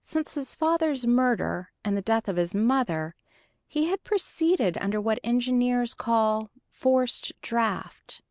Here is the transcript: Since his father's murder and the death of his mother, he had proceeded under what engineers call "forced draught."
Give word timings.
Since 0.00 0.34
his 0.34 0.54
father's 0.54 1.08
murder 1.08 1.72
and 1.84 1.96
the 1.96 2.02
death 2.02 2.28
of 2.28 2.36
his 2.36 2.54
mother, 2.54 3.16
he 3.66 3.86
had 3.88 4.04
proceeded 4.04 4.78
under 4.78 5.00
what 5.00 5.18
engineers 5.24 5.92
call 5.92 6.52
"forced 6.70 7.32
draught." 7.42 8.22